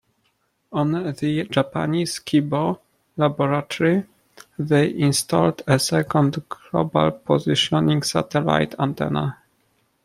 On 0.73 0.93
the 0.93 1.43
Japanese 1.43 2.17
"Kibo" 2.21 2.79
laboratory 3.17 4.05
they 4.57 4.91
installed 4.97 5.61
a 5.67 5.77
second 5.77 6.41
Global 6.49 7.11
Positioning 7.11 8.01
Satellite 8.01 8.73
antenna. 8.79 9.37